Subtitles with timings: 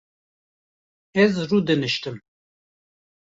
[1.23, 2.15] Ez rûdiniştim